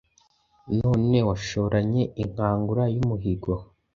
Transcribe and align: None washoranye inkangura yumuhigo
None 0.79 1.17
washoranye 1.27 2.03
inkangura 2.23 2.83
yumuhigo 2.95 3.53